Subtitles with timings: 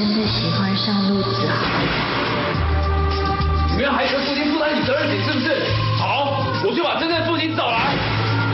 [0.00, 1.66] 真的喜欢上陆子豪。
[3.68, 5.60] 你们要孩子的父亲负担起责任起，是不是？
[5.98, 7.94] 好，我就把真正的父亲找来，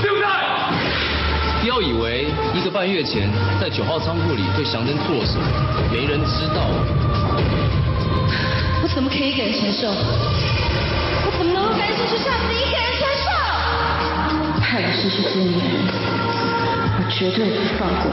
[0.02, 0.26] 对不对？
[1.60, 3.30] 不要以为一个半月前
[3.60, 5.46] 在九号仓库里对祥珍做了什么，
[5.92, 6.66] 没人知道。
[8.82, 9.86] 我怎么可以一个人承受？
[9.86, 13.30] 我怎么能够甘心去这样子一个人承受？
[14.60, 15.62] 害我失去尊严，
[16.98, 18.10] 我绝对不放过。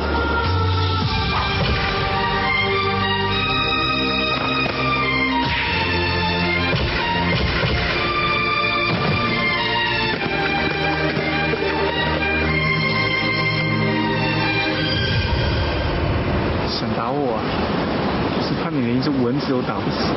[19.33, 20.13] 连一只蚊子都打不死。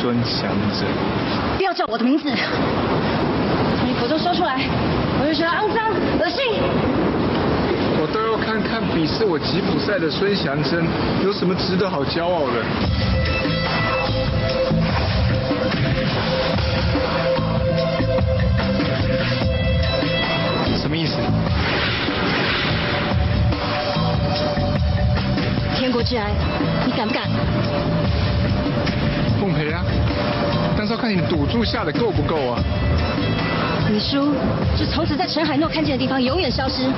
[0.00, 0.86] 孙祥珍，
[1.56, 4.60] 不要叫我的名字，从你口中说出来，
[5.20, 5.88] 我就觉得肮脏、
[6.20, 6.44] 恶心。
[7.96, 10.84] 我倒要看看鄙视我吉普赛的孙祥珍
[11.24, 12.62] 有什么值得好骄傲的。
[20.76, 21.16] 什么意思？
[25.76, 26.30] 天国之爱，
[26.86, 27.24] 你敢不敢？
[29.74, 29.84] 啊，
[30.76, 32.62] 但是要看你赌注下的够不够啊。
[33.90, 34.34] 你输，
[34.76, 36.90] 就从此在陈海诺看见的地方永远消失。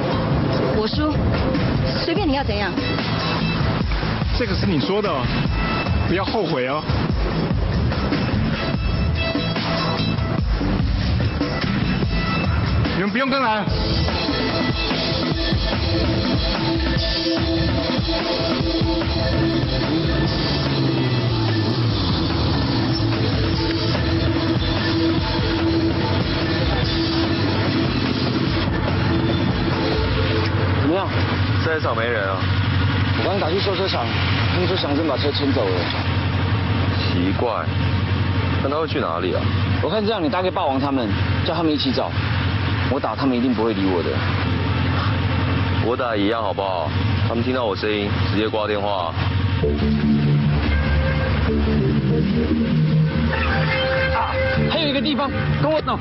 [0.77, 1.13] 我输，
[2.05, 2.71] 随便你要怎样。
[4.39, 5.25] 这个是你说的哦，
[6.09, 6.83] 不要后悔哦。
[12.97, 13.65] 你们不用跟来。
[30.97, 31.09] 样？
[31.65, 32.37] 在场没人啊？
[33.19, 34.05] 我刚打去修车厂，
[34.53, 35.75] 他们说祥珍把车牵走了。
[36.99, 37.65] 奇怪，
[38.63, 39.41] 那他会去哪里啊？
[39.83, 41.09] 我看这样，你打给霸王他们，
[41.45, 42.11] 叫他们一起找。
[42.91, 44.11] 我打他们一定不会理我的。
[45.85, 46.91] 我打一样好不好？
[47.29, 49.13] 他们听到我声音，直接挂电话。
[54.15, 54.31] 啊，
[54.71, 55.31] 还有一个地方，
[55.63, 55.99] 跟我走。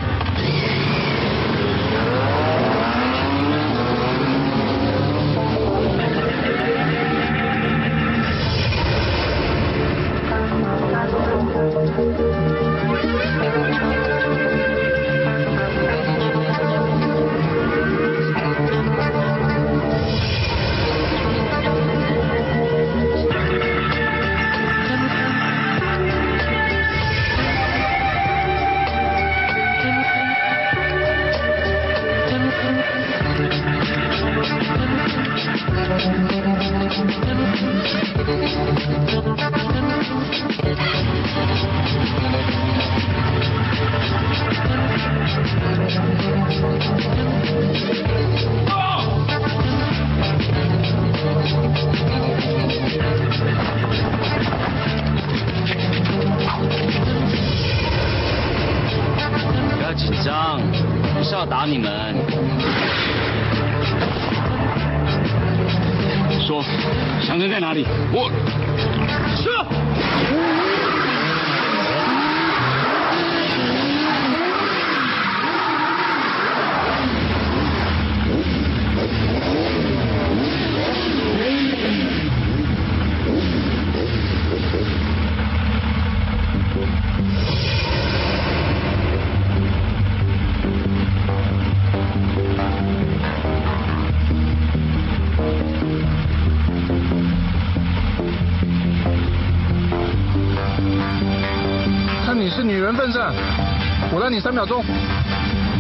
[104.55, 104.81] 秒钟。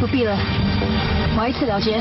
[0.01, 0.37] 不必了，
[1.37, 1.95] 我一次了结。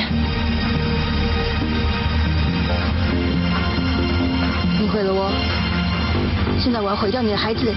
[4.81, 5.31] 你毁了我，
[6.59, 7.73] 现在我要毁掉你的孩子。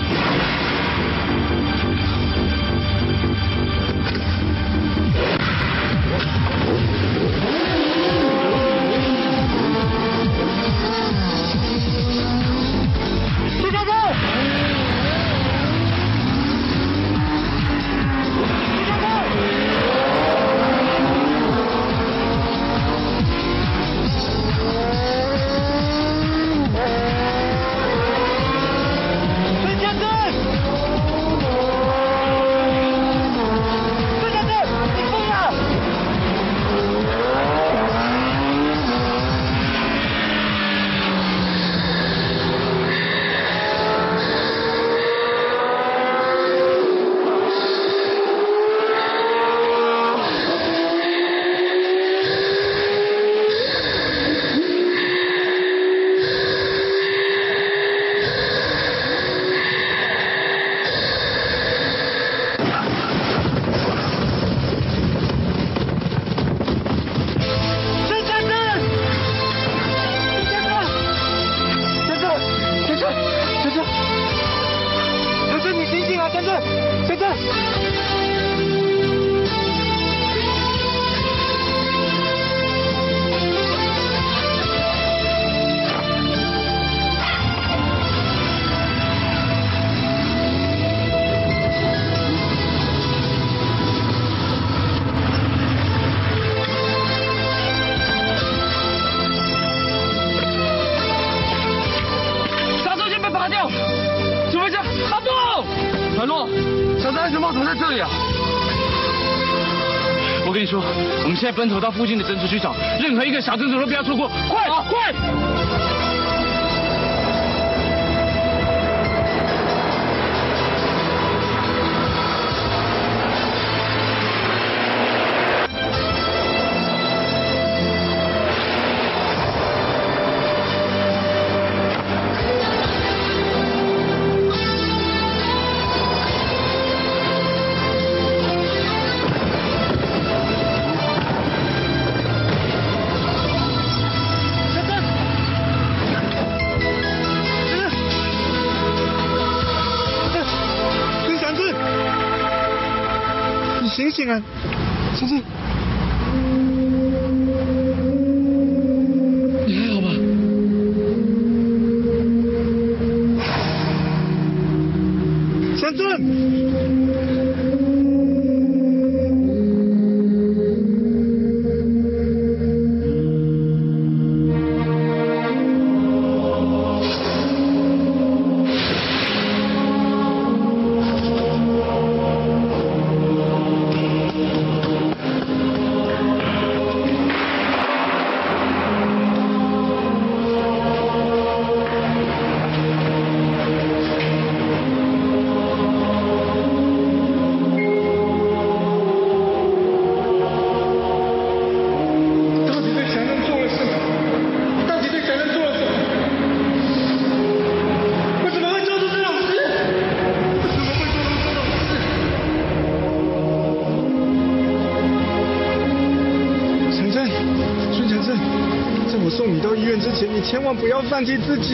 [111.57, 115.46] 分头到附近的诊所去找任何一个小诊所都不要错过快快。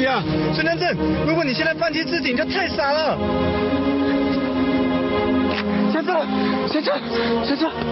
[0.03, 0.21] 呀
[0.53, 0.95] 孙良正
[1.25, 3.17] 如果你现在放弃自己你就太傻了。
[5.91, 6.27] 先生
[6.67, 6.93] 先生
[7.45, 7.82] 先生。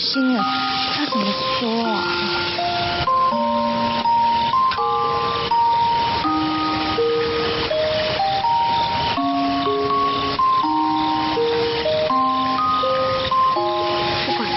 [0.00, 0.42] 心了，
[0.94, 1.26] 他怎么
[1.58, 2.02] 说啊？
[14.26, 14.56] 不管了，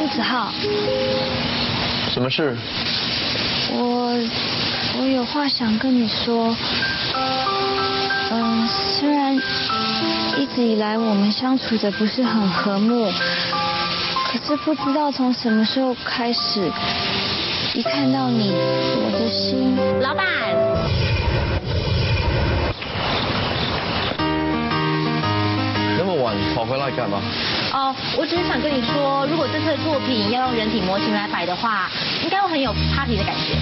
[0.00, 0.50] 陆子浩。
[2.12, 2.56] 什么事？
[3.72, 4.18] 我
[4.98, 6.56] 我有话想跟你说。
[8.28, 9.38] 嗯，虽然
[10.36, 13.10] 一直以来我们相处的不是很和睦，
[14.30, 16.70] 可是不知道从什么时候开始，
[17.74, 19.74] 一看到你，我的心……
[20.02, 20.26] 老板，
[25.98, 27.18] 那么晚跑回来干嘛？
[27.72, 31.90] 哦，我只是想跟你说，如果这次的作品要用人体模型来摆的话，
[32.22, 33.56] 应该会很有 party 的感觉。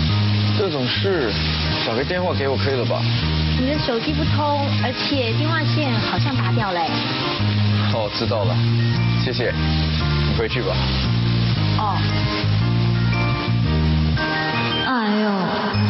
[0.58, 1.32] 这种事
[1.86, 3.00] 打个电话给我可以了吧？
[3.64, 6.85] 你的手机不通，而且电话线好像拔掉嘞。
[7.94, 8.54] 哦，知道了，
[9.25, 9.50] 谢谢。
[10.28, 10.76] 你回去吧。
[11.78, 11.97] 哦，
[14.85, 15.30] 哎呦，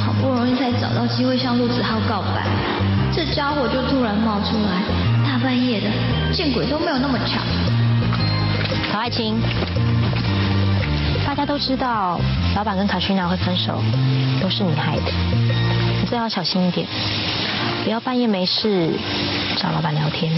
[0.06, 2.46] 好不容易才找到机会向陆子浩告白，
[3.12, 4.80] 这家伙就突然冒出来，
[5.26, 5.90] 大半夜的，
[6.32, 7.40] 见鬼都没有那么巧。
[8.92, 9.34] 曹爱卿，
[11.26, 12.20] 大家都知道
[12.54, 13.82] 老板跟卡西娜会分手，
[14.40, 15.12] 都是你害的，
[16.00, 16.86] 你最好小心一点，
[17.84, 18.90] 不要半夜没事
[19.58, 20.32] 找老板聊天。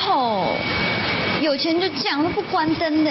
[0.00, 0.54] 吼、
[1.40, 3.10] 有钱就这样，都不关灯的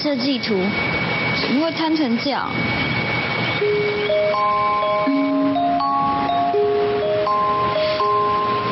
[0.00, 0.54] 设计图，
[1.34, 2.48] 怎么会摊成这样？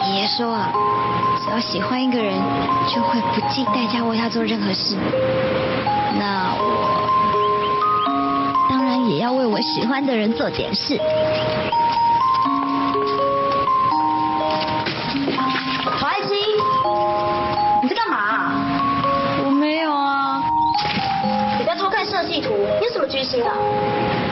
[0.04, 0.70] 爷爷说啊，
[1.44, 2.32] 只要喜欢一个人，
[2.86, 4.96] 就会不计代价为他做任何事。
[6.16, 7.02] 那我
[8.70, 10.96] 当然也要为我喜欢的人做点事。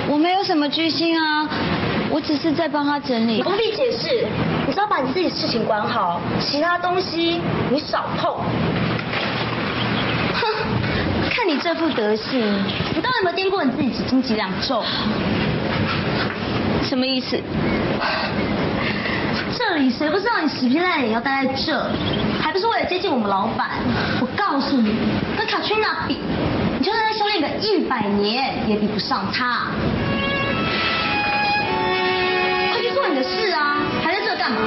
[0.09, 1.49] 我没有什么居心啊，
[2.11, 3.43] 我只是在帮他整理。
[3.43, 4.27] 不必解释，
[4.67, 8.33] 你只要把你自己的事情管好，其他东西你少碰。
[10.35, 10.43] 哼，
[11.31, 12.41] 看你这副德行，
[12.95, 14.83] 你到底有没有掂过你自己几斤几两重？
[16.83, 17.41] 什么意思？
[19.57, 21.91] 这里谁不知道你死皮赖脸要待在这，
[22.41, 23.71] 还不是为了接近我们老板？
[24.21, 24.95] 我告诉你，
[25.37, 26.19] 跟卡翠娜比，
[27.65, 29.69] 一百年，也比不上他。
[32.73, 34.59] 快去做你的事啊，还在这干嘛？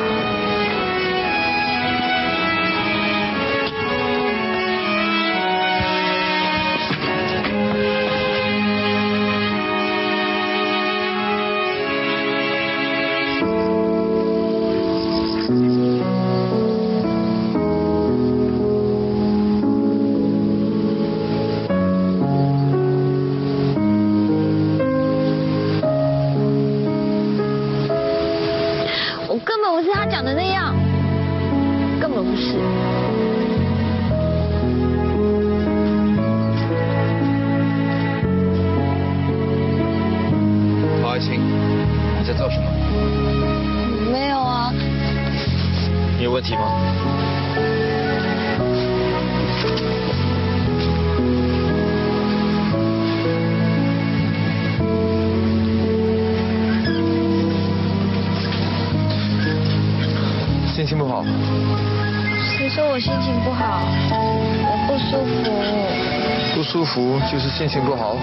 [66.87, 68.15] 服，就是心情不好？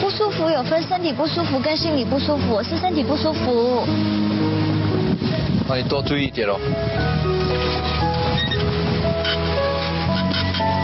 [0.00, 3.86] 不舒服有分身体不舒服跟心理不舒服，我是身体不舒服。
[5.68, 6.58] 那你多注意一点喽。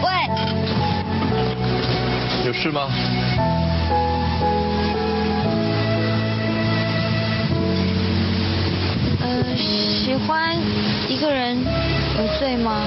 [0.03, 0.11] 喂，
[2.47, 2.89] 有事吗？
[9.21, 10.57] 呃，喜欢
[11.09, 12.83] 一个人有罪吗？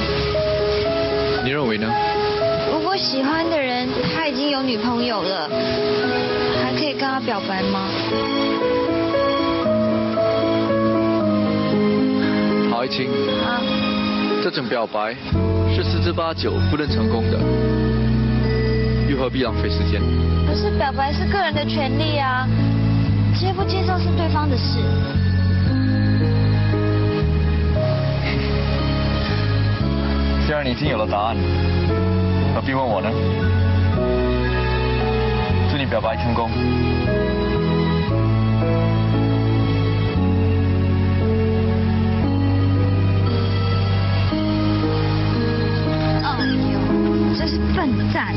[1.44, 1.92] 你认为呢？
[3.02, 5.50] 喜欢的人他已经有女朋友了，
[6.64, 7.90] 还可以跟他表白吗？
[12.70, 13.10] 郝爱卿，
[13.44, 13.60] 啊，
[14.44, 15.16] 这种表白
[15.76, 17.40] 是十之八九不能成功的，
[19.10, 20.00] 又何必浪费时间？
[20.48, 22.48] 可是表白是个人的权利啊，
[23.36, 24.78] 接不接受是对方的事。
[30.46, 31.38] 既然你已经有了答案，
[32.62, 33.10] 何必问我呢？
[35.72, 36.48] 祝你表白成功。
[46.22, 46.78] 哎呦，
[47.36, 48.36] 真是笨蛋哎！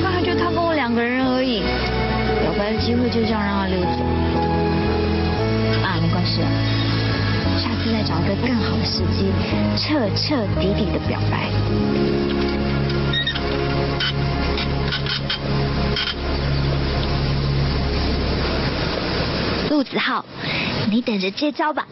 [0.00, 1.58] 本来就他跟我两个人而已，
[2.40, 3.98] 表白的机会就这样让他溜走。
[5.82, 6.40] 啊，没关系，
[7.58, 9.32] 下次再找一个更好的时机，
[9.76, 11.50] 彻彻底底的表白。
[19.84, 20.24] 子浩，
[20.90, 21.86] 你等着接招吧。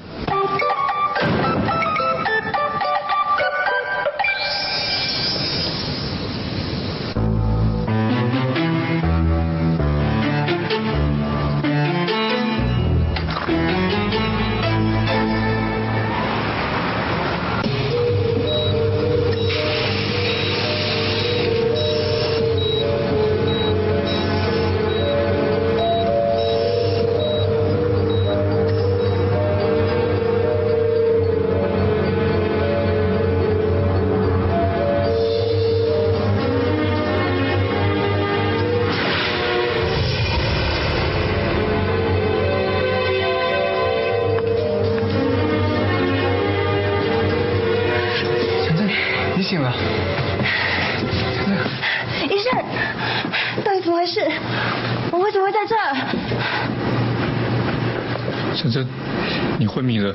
[59.83, 60.14] 昏迷了，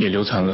[0.00, 0.52] 也流产了。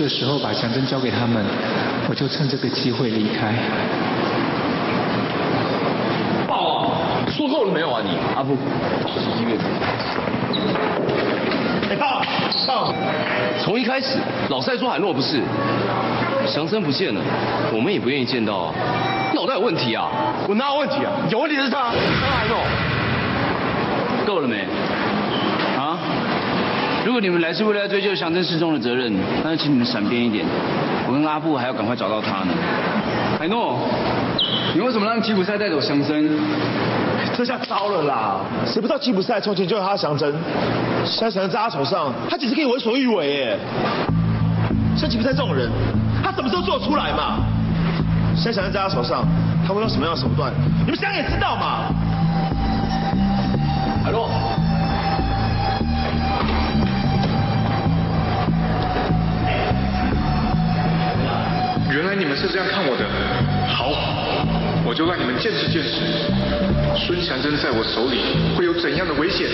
[0.00, 1.44] 这时候把祥珍交给他们，
[2.08, 3.52] 我就趁这个机会离开。
[6.48, 6.96] 报啊！
[7.28, 8.16] 说够了没有啊你？
[8.34, 8.56] 阿布，
[9.06, 9.58] 洗衣月
[11.90, 12.22] 哎，报
[12.66, 12.94] 报！
[13.62, 14.16] 从一开始，
[14.48, 15.42] 老赛说海诺不是，
[16.46, 17.20] 祥生不见了，
[17.70, 18.74] 我们也不愿意见到啊。
[19.34, 20.08] 脑袋有问题啊！
[20.48, 21.12] 我哪有问题啊？
[21.28, 22.56] 有问题是他，他海诺。
[24.26, 24.64] 够了没？
[27.10, 27.12] 啊？
[27.12, 30.46] 如果你们来是为了要追究祥真失踪的责任，那就请你们闪边一点。
[31.08, 32.54] 我跟阿布还要赶快找到他呢。
[33.36, 33.80] 海诺，
[34.76, 36.38] 你为什么让吉普赛带走祥生？
[37.36, 38.40] 这下糟了啦！
[38.64, 40.32] 谁不知道吉普赛从前就有他的祥真，
[41.04, 43.58] 现在祥真在他手上，他简直可以为所欲为耶！
[44.96, 45.68] 像吉普赛这种人，
[46.22, 47.40] 他什么时候做得出来嘛？
[48.36, 49.26] 现在祥真在他手上，
[49.66, 50.52] 他会用什么样的手段？
[50.84, 51.90] 你们想也知道嘛！
[62.00, 63.04] 原来你们是这样看我的，
[63.68, 63.92] 好，
[64.86, 66.00] 我就让你们见识见识，
[66.96, 68.24] 孙强珍在我手里
[68.56, 69.46] 会有怎样的危险。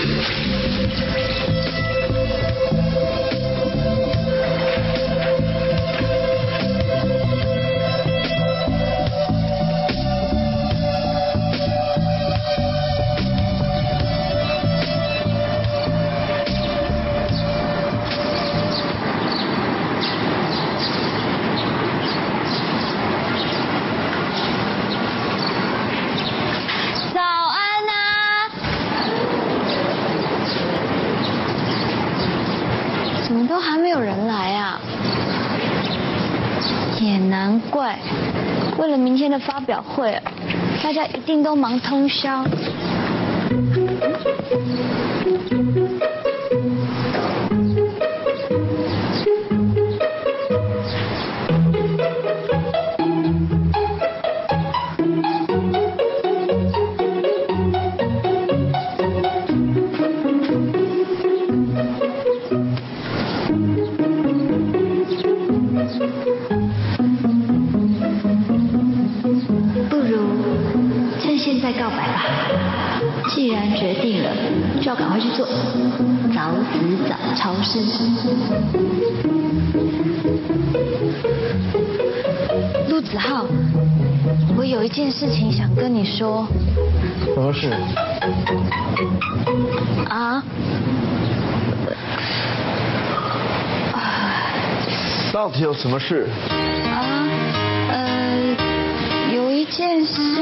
[39.67, 40.17] 表会，
[40.81, 42.45] 大家一定都忙通宵。
[95.47, 96.27] 到底有什么事？
[96.49, 97.25] 啊，
[97.89, 98.57] 呃，
[99.33, 100.41] 有一件事，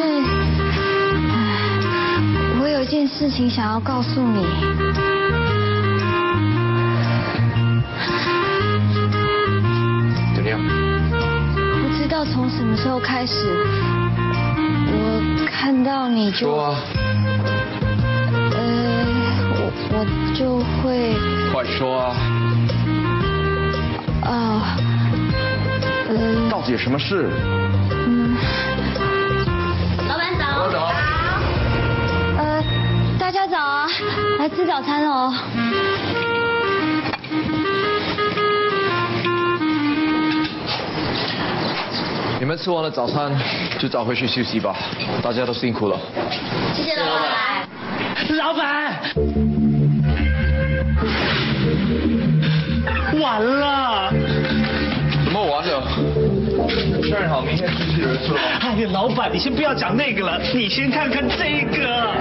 [2.60, 4.44] 我有一件事情想要告诉你。
[10.34, 10.60] 怎么样？
[11.84, 13.46] 不知道从什么时候开始，
[14.88, 16.76] 我看到你就，说啊，
[26.76, 27.30] 有什么事？
[27.90, 28.36] 嗯，
[30.10, 30.44] 老板早。
[30.62, 30.78] 我走。
[32.38, 32.62] 呃，
[33.18, 33.88] 大家早啊，
[34.40, 35.34] 来吃早餐哦。
[42.40, 43.32] 你们吃完了早餐，
[43.80, 44.76] 就早回去休息吧。
[45.24, 45.98] 大家都辛苦了。
[46.74, 47.26] 谢谢老板。
[48.36, 49.00] 老板，
[53.22, 53.75] 完了！
[57.10, 58.38] 正好明天机器人说。
[58.60, 62.16] 哎呀，老板，你先不要讲那个了，你先看看这个。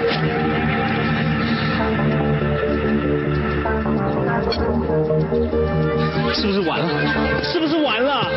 [6.34, 7.42] 是不是完了？
[7.42, 8.28] 是不是完了？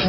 [0.00, 0.08] 怎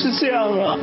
[0.00, 0.78] 是这样啊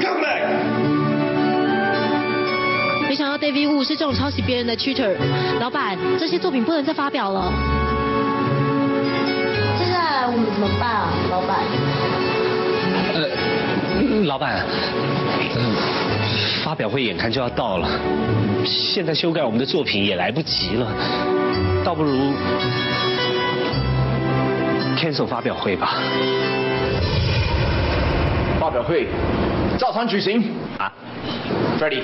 [0.00, 0.46] ！Come back！
[3.08, 5.16] 没想到 David 物是这种抄袭别人的 cheater，
[5.58, 7.73] 老板，这些作品不能再发表了。
[14.24, 14.64] 老板，
[15.56, 15.76] 嗯，
[16.64, 17.88] 发表会眼看就要到了，
[18.64, 20.86] 现在修改我们的作品也来不及了，
[21.84, 22.32] 倒不如
[24.96, 25.96] cancel 发表会吧。
[28.58, 29.08] 发表会
[29.78, 30.42] 照常举行
[30.78, 30.90] 啊
[31.78, 32.00] ，Freddy，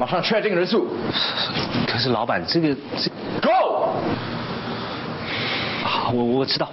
[0.00, 0.88] 马上确定人数。
[1.86, 3.10] 可是老板，这个这
[3.42, 3.90] Go。
[5.84, 6.70] 好，我我知道。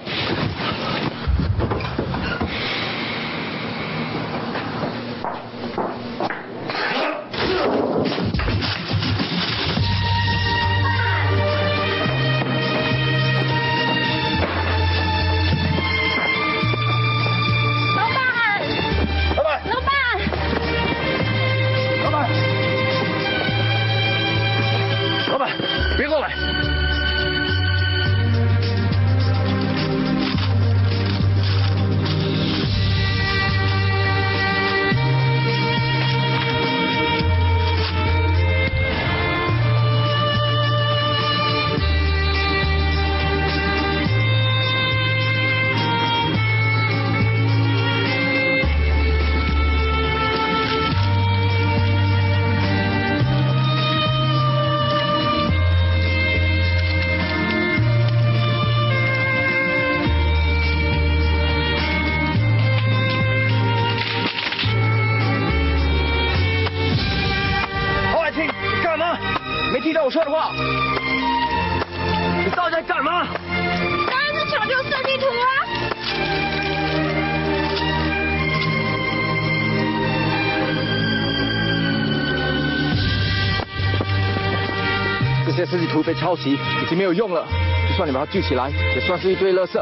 [86.36, 87.48] 抄袭，已经没有用了。
[87.88, 89.82] 就算你把它聚起来，也算是一堆垃圾。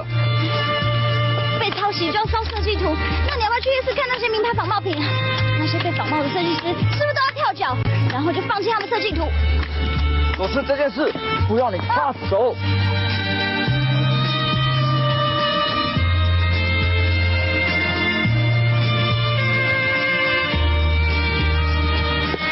[1.60, 2.96] 被抄袭就要烧设计图，
[3.28, 5.10] 那你要不要去夜市看那些名牌仿冒品啊？
[5.58, 7.76] 那些被仿冒的设计师是不是都要跳脚，
[8.12, 9.28] 然后就放弃他们设计图？
[10.38, 11.12] 我是这件事，
[11.48, 12.56] 不要你插手。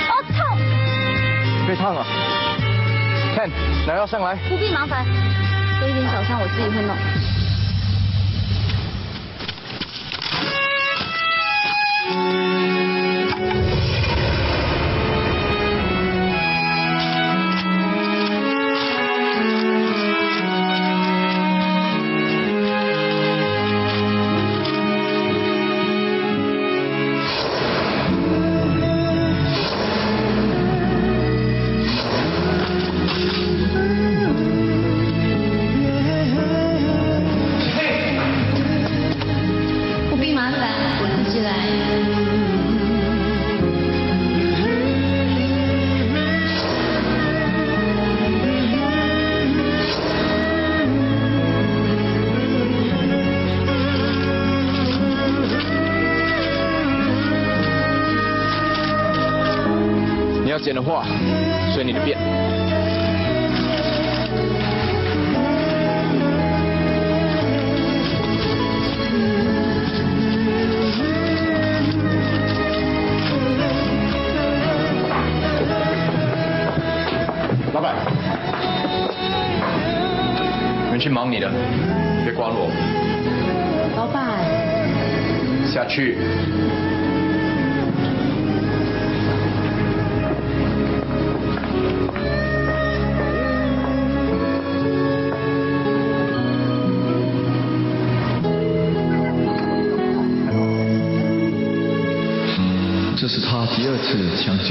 [0.10, 0.58] 哦，痛！
[1.68, 2.31] 被烫了。
[3.88, 4.36] 拿药上来。
[4.50, 5.06] 不必麻烦，
[5.80, 6.96] 这一点小伤我自己会弄。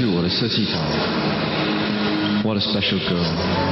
[0.00, 0.78] 救我的设计稿。
[2.42, 3.69] What a special girl，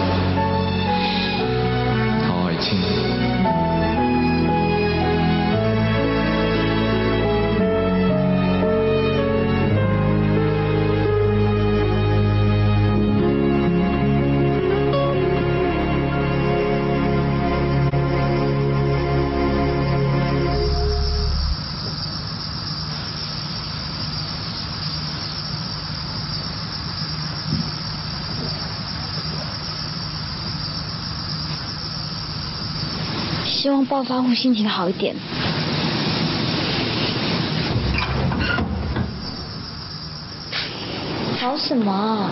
[33.85, 35.15] 暴发户心情好一点。
[41.39, 42.29] 吵什么？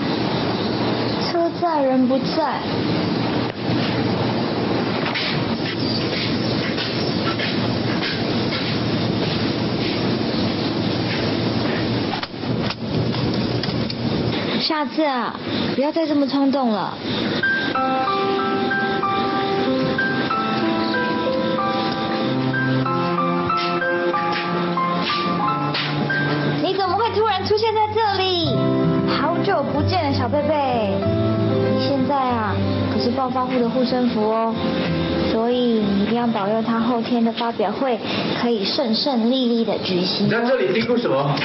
[1.31, 2.59] 车在人不在。
[14.59, 15.33] 下次啊，
[15.75, 16.93] 不要再这么冲动了。
[27.57, 28.49] 现在这里？
[29.09, 30.93] 好久不见了，小贝贝。
[31.73, 32.55] 你现在啊，
[32.93, 34.53] 可是暴发户的护身符哦，
[35.31, 37.99] 所以你一定要保佑他后天的发表会
[38.39, 40.27] 可以顺顺利利的举行。
[40.27, 41.35] 你在这里嘀咕什么？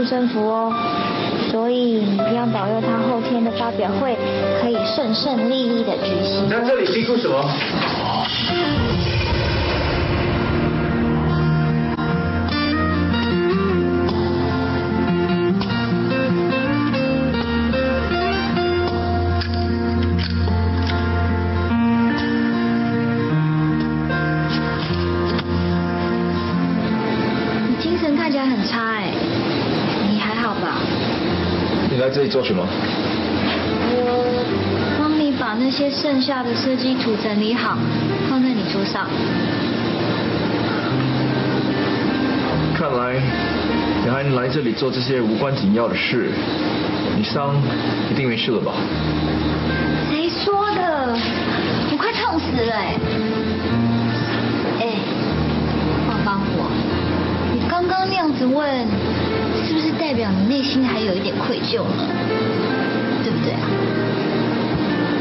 [0.00, 0.72] 护身符哦，
[1.50, 4.16] 所以你一定要保佑他后天的发表会
[4.62, 6.48] 可以顺顺利利的举行。
[6.48, 7.44] 那这里辛苦什么？
[32.30, 32.64] 做什么？
[33.92, 37.76] 我帮你把那些剩下的设计图整理好，
[38.28, 39.08] 放在你桌上。
[42.78, 43.20] 看来
[44.04, 46.30] 你还来这里做这些无关紧要的事，
[47.16, 47.54] 你伤
[48.10, 48.72] 一定没事了吧？
[50.08, 51.18] 谁说的？
[51.90, 52.96] 我快痛死了哎！
[54.80, 54.86] 哎，
[56.08, 56.70] 帮帮我，
[57.52, 58.86] 你刚刚那样子问，
[60.00, 62.08] 代表你内心还有一点愧疚呢？
[63.22, 63.60] 对不对啊？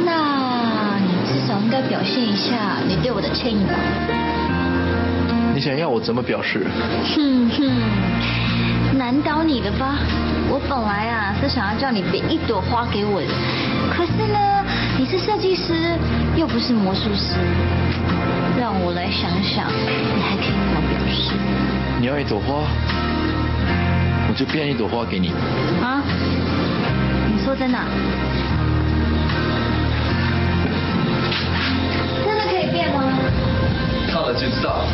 [0.06, 3.74] 那你至少应该表现一下你对我的歉意吧。
[5.54, 6.66] 你想要我怎么表示？
[7.14, 9.98] 哼哼，难倒你了吧？
[10.50, 13.28] 我本来啊是想要叫你别一朵花给我的，
[13.94, 14.40] 可是呢，
[14.98, 15.76] 你是设计师，
[16.38, 17.36] 又不是魔术师，
[18.58, 21.34] 让我来想想，你还可以怎么表示？
[22.00, 22.64] 你要一朵花，
[24.30, 25.30] 我就变一朵花给你。
[25.82, 26.04] 啊？
[27.28, 27.86] 你说真的啊？
[32.24, 33.02] 真的可以变吗？
[34.08, 34.86] 看了就知道。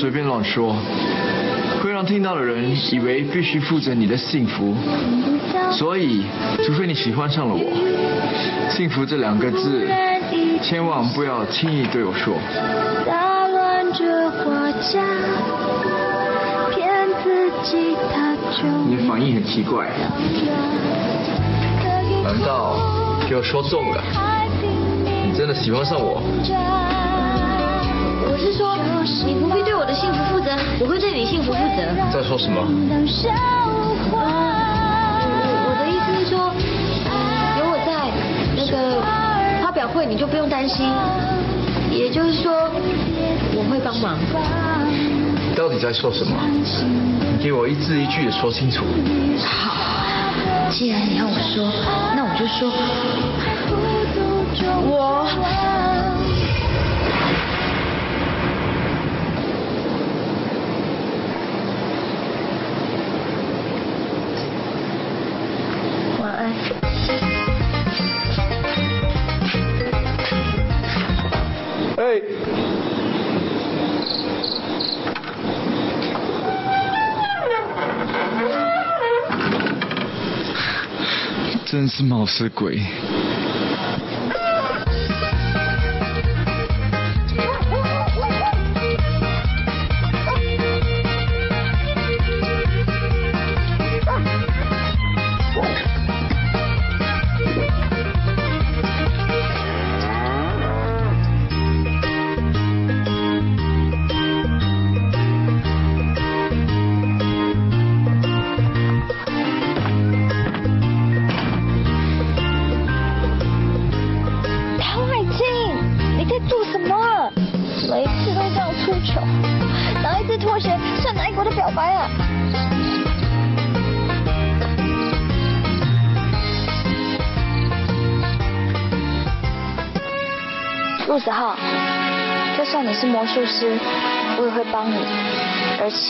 [0.00, 0.74] 随便乱说，
[1.82, 4.74] 会让听到的人以为必须负责你的幸福。
[5.70, 6.24] 所以，
[6.64, 7.60] 除非你喜欢上了我，
[8.70, 9.86] 幸福这两个字，
[10.62, 12.32] 千万不要轻易对我说。
[13.06, 15.04] 打乱这花架，
[16.74, 19.86] 骗自己它就你的反应很奇怪，
[22.24, 22.78] 难道
[23.28, 24.02] 给我说中了？
[25.26, 25.98] 你真的喜欢上？
[26.00, 26.22] 我
[32.20, 32.60] 在说什么？
[32.60, 32.66] 我
[35.80, 36.52] 的意思是说，
[37.58, 38.12] 有我在，
[38.54, 39.00] 那个
[39.64, 40.86] 发表会你就不用担心。
[41.90, 42.52] 也就是说，
[43.54, 44.18] 我会帮忙。
[45.48, 46.36] 你到底在说什么？
[47.38, 48.84] 你给我一字一句的说清楚。
[49.42, 49.72] 好，
[50.68, 51.72] 既然你要我说，
[52.14, 52.70] 那我就说，
[54.84, 55.24] 我
[81.80, 82.78] 真是冒失鬼。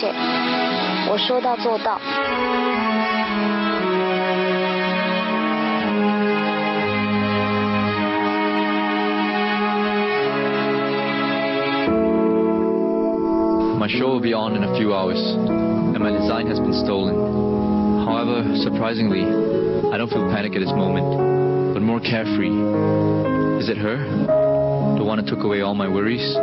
[0.00, 0.10] 且
[1.10, 2.00] 我说到做到。
[13.78, 17.14] My show will be on in a few hours, and my design has been stolen.
[18.06, 19.24] However, surprisingly,
[19.92, 22.48] I don't feel panic at this moment, but more carefree.
[23.60, 23.98] Is it her?
[24.96, 26.34] The one that took away all my worries?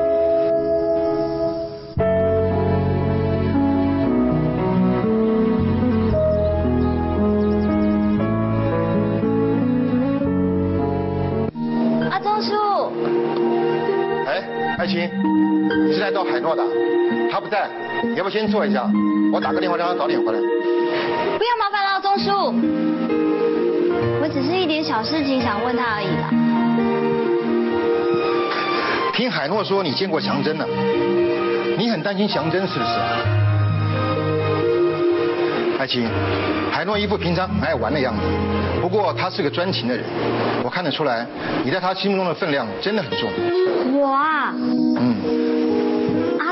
[14.88, 15.10] 哎，爱卿，
[15.86, 16.64] 你是来找海诺的？
[17.30, 17.68] 他不在，
[18.02, 18.90] 你要不先坐一下？
[19.30, 20.40] 我打个电话让他早点回来。
[20.40, 22.54] 不要麻烦了，钟叔。
[24.22, 26.30] 我只是一点小事情想问他而已啦。
[29.12, 30.66] 听海诺说你见过祥珍了，
[31.76, 32.90] 你很担心祥珍是不是？
[35.78, 36.08] 爱卿，
[36.72, 38.20] 海诺一副平常很爱玩的样子，
[38.80, 40.04] 不过他是个专情的人，
[40.64, 41.26] 我看得出来，
[41.62, 43.28] 你在他心目中的分量真的很重。
[43.94, 44.54] 我啊，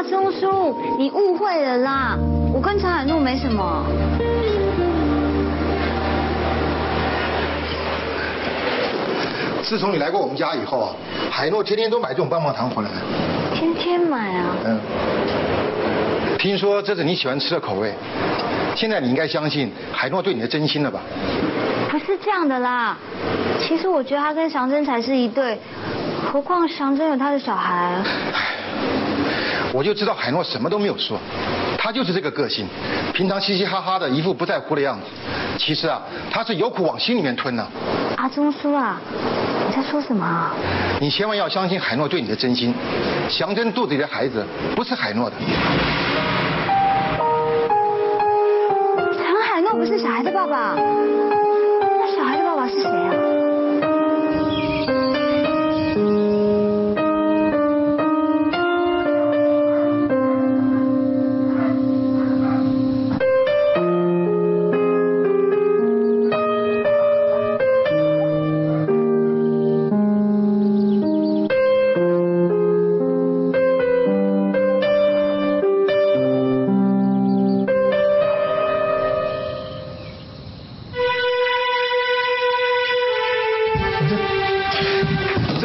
[0.07, 2.17] 嗯，阿忠叔，你误会了啦，
[2.55, 3.85] 我跟陈海诺没什么。
[9.65, 10.95] 自从你来过我们家以后啊，
[11.29, 12.91] 海诺天天都买这种棒棒糖回来。
[13.53, 14.55] 天天买啊。
[14.65, 14.79] 嗯。
[16.39, 17.93] 听说这是你喜欢吃的口味，
[18.77, 21.01] 现在你应该相信海诺对你的真心了吧？
[21.91, 22.97] 不是这样的啦，
[23.61, 25.59] 其实我觉得他跟祥珍才是一对，
[26.25, 27.97] 何况祥珍有他的小孩。
[29.77, 31.19] 我就知道海诺什么都没有说，
[31.77, 32.67] 他就是这个个性，
[33.13, 35.05] 平常嘻嘻哈哈的，一副不在乎的样子。
[35.59, 36.01] 其实啊，
[36.31, 37.69] 他是有苦往心里面吞呢、
[38.17, 38.99] 阿忠叔啊，
[39.69, 40.55] 你在说什么啊？
[40.99, 42.73] 你千万要相信海诺对你的真心，
[43.29, 44.43] 祥珍肚子里的孩子
[44.75, 45.37] 不是海诺的。
[49.13, 50.75] 陈海诺不是小孩的爸爸，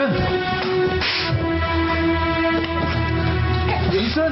[0.02, 0.10] 正，
[3.91, 4.32] 延伸。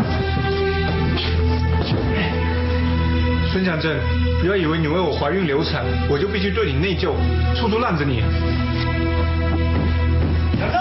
[3.51, 3.95] 孙强正，
[4.41, 7.13] 不要以为你为我怀孕流产，我就必须对你内疚，
[7.55, 8.24] 处处让着你。
[10.57, 10.80] 强正。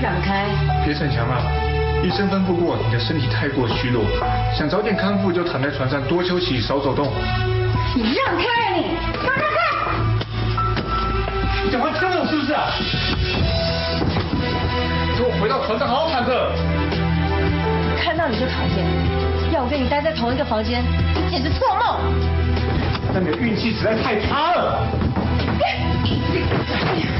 [0.00, 0.46] 让开！
[0.84, 1.42] 别逞强了，
[2.04, 4.04] 医生吩咐过，你的身体太过虚弱，
[4.54, 7.10] 想早点康复就躺在床上多休息，少走动。
[7.96, 8.92] 你让开啊你！
[9.24, 9.56] 让开开！
[11.64, 12.68] 你讲话呛我是不是啊？
[15.16, 16.52] 给我回到床上好好躺着。
[17.96, 18.84] 看到你就讨厌，
[19.54, 20.84] 要我跟你待在同一个房间，
[21.14, 22.00] 你简直做梦！
[23.14, 24.86] 但你的运气实在太差了。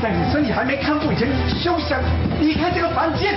[0.03, 1.99] 在你身体还没康复以前，休想
[2.39, 3.35] 离开这个房间。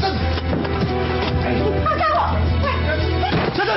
[0.00, 2.18] 放开我！
[3.54, 3.70] 真正。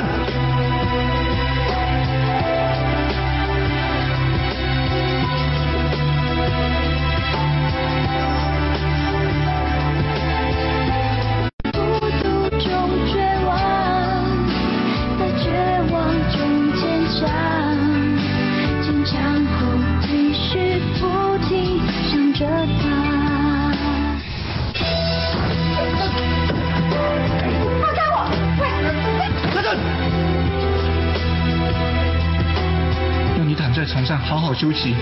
[34.64, 34.96] 休息，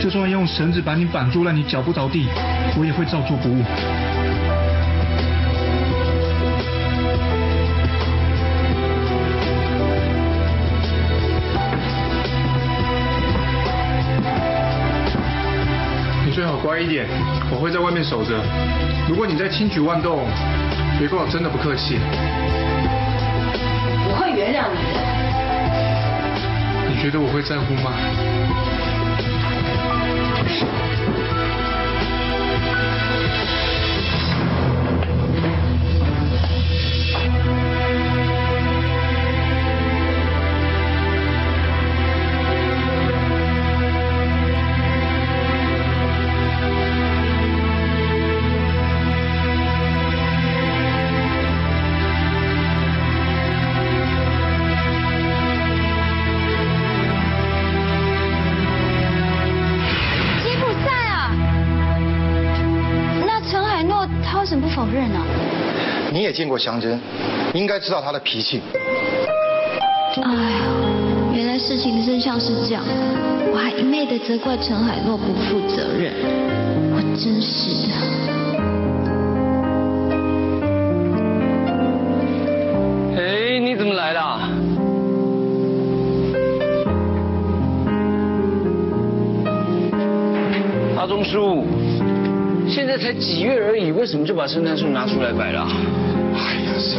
[0.00, 2.28] 就算用绳子把你绑住，让你脚不着地，
[2.78, 3.64] 我也会照做不误。
[16.24, 17.04] 你最好乖一点，
[17.50, 18.40] 我会在外面守着。
[19.08, 20.20] 如果你再轻举妄动，
[21.00, 21.98] 别怪我真的不客气。
[24.08, 25.07] 我会原谅你的。
[27.08, 27.90] 你觉得我会在乎吗？
[66.38, 67.00] 见过祥珍，
[67.52, 68.62] 应该知道她的脾气。
[70.22, 70.60] 哎呀，
[71.34, 72.84] 原来事情的真相是这样，
[73.52, 76.12] 我还一昧的责怪陈海诺不负责任，
[76.92, 77.94] 我真是的。
[83.20, 84.38] 哎，你怎么来了？
[90.96, 91.66] 阿忠叔，
[92.68, 95.66] 现在才几月而已，为什么就把圣诞树拿出来摆了？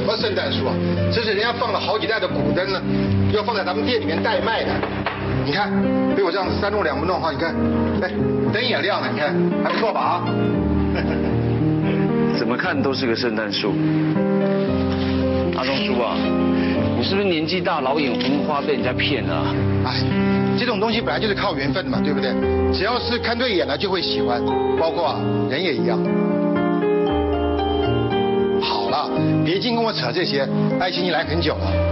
[0.10, 0.74] 么圣诞树啊？
[1.14, 2.82] 这是人家放了好几代的古灯呢，
[3.32, 4.72] 要放在咱们店里面代卖的。
[5.46, 5.72] 你看，
[6.16, 7.54] 被我这样子三弄两不弄哈，你看，
[8.02, 8.10] 哎，
[8.52, 10.26] 灯也亮了，你看还不错吧啊？
[12.36, 13.74] 怎么看都是个圣诞树。
[15.56, 16.18] 阿忠叔啊，
[16.98, 19.54] 你是不是年纪大，老眼昏花，被人家骗了、啊？
[19.86, 20.02] 哎，
[20.58, 22.32] 这种东西本来就是靠缘分嘛，对不对？
[22.74, 24.42] 只要是看对眼了就会喜欢，
[24.80, 26.00] 包括啊人也一样。
[29.50, 30.48] 别净跟我扯这些，
[30.80, 31.89] 爱情已来很久了。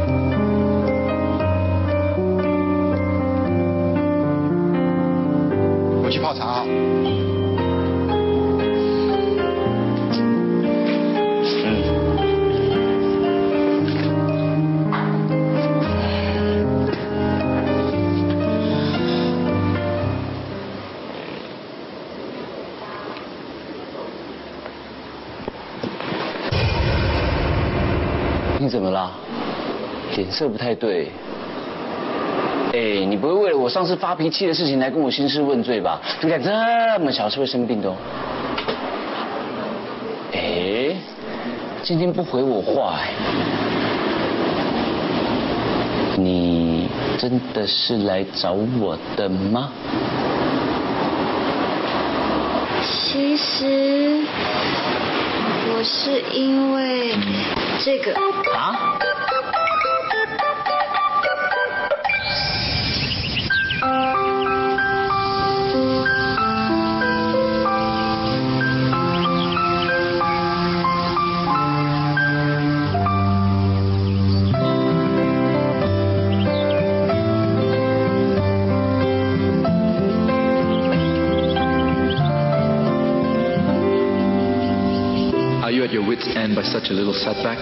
[28.78, 29.11] 怎么了？
[30.15, 31.09] 脸色不太对。
[32.73, 35.99] 哎，你不会为了我上次发脾气的事情来跟我兴师问罪吧？
[36.21, 36.51] 你敢这
[37.03, 37.95] 么小是会生病的哦。
[40.32, 40.95] 哎，
[41.82, 43.13] 今天不回我话哎，
[46.17, 49.71] 你真的是来找我的吗？
[52.84, 54.21] 其实
[55.73, 57.15] 我是因为
[57.80, 58.13] 这个
[58.54, 59.07] 啊。
[86.88, 87.57] Such a little setback?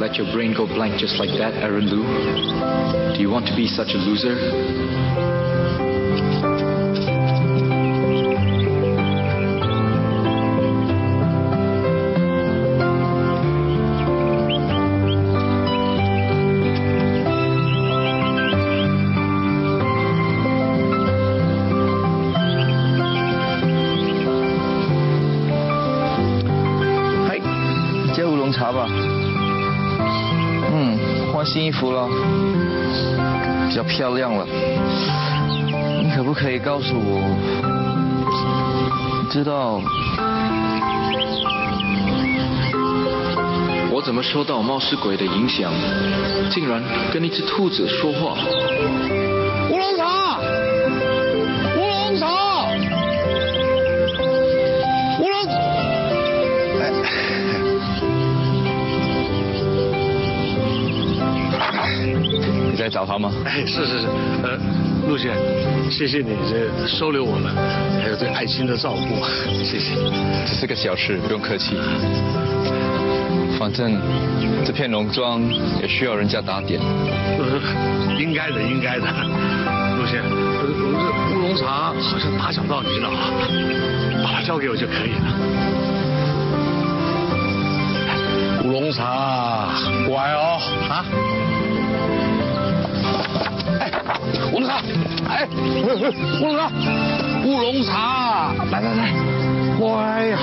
[0.00, 3.14] Let your brain go blank just like that, Aaron Lou?
[3.14, 5.81] Do you want to be such a loser?
[31.82, 32.08] 不了，
[33.68, 34.46] 比较漂亮了。
[36.00, 37.20] 你可不可以告诉我，
[39.20, 39.80] 你知道
[43.90, 45.72] 我怎么受到冒失鬼的影响，
[46.52, 46.80] 竟然
[47.12, 48.36] 跟一只兔子说话？
[62.82, 63.32] 在找他吗？
[63.44, 64.06] 哎，是是是，
[64.42, 64.58] 呃，
[65.08, 65.36] 陆先，
[65.90, 67.54] 谢谢你这收留我们，
[68.02, 69.24] 还有对爱心的照顾，
[69.62, 69.94] 谢谢。
[70.44, 71.76] 只是个小事，不用客气。
[73.58, 73.96] 反正
[74.64, 75.40] 这片农庄
[75.80, 76.80] 也需要人家打点。
[76.80, 77.60] 呃，
[78.18, 79.06] 应该的，应该的。
[79.96, 80.28] 陆先，呃，
[80.66, 83.30] 我这乌龙茶好像打搅到您了啊，
[84.24, 85.30] 把它交给我就可以了。
[88.64, 89.68] 乌龙茶，
[90.08, 90.58] 乖哦，
[90.88, 91.04] 啊。
[94.72, 94.82] 茶，
[95.28, 95.46] 哎，
[95.82, 96.70] 乌龙茶，
[97.44, 99.12] 乌龙茶，来来来，
[99.78, 100.38] 乖呀，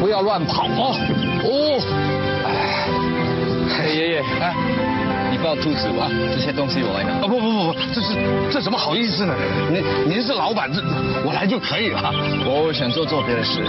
[0.00, 0.94] 不要乱跑哦。
[1.44, 1.80] 哦，
[3.78, 4.54] 哎，爷爷，哎，
[5.30, 7.12] 你不要兔子吧，这些东西我来拿。
[7.12, 8.14] 啊不不不不，这是
[8.50, 9.34] 这怎么好意思呢？
[9.70, 10.82] 您您是老板，这
[11.24, 12.12] 我来就可以了。
[12.44, 13.64] 我想做做别的事。